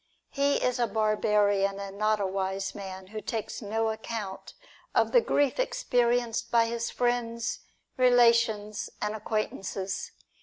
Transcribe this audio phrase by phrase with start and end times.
[0.31, 4.55] He is a barbarian, and not a wise man, who takes no account
[4.95, 7.59] of the grief experienced by his friends,
[7.97, 10.11] relations, and acquaintances.